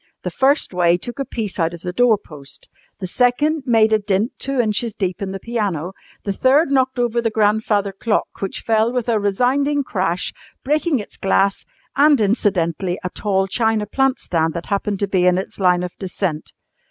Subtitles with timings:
[0.23, 2.67] The first way took a piece out of the doorpost,
[2.99, 5.93] the second made a dint two inches deep in the piano,
[6.23, 10.33] the third knocked over the grandfather clock, which fell with a resounding crash,
[10.63, 15.37] breaking its glass, and incidentally a tall china plant stand that happened to be in
[15.37, 16.51] its line of descent.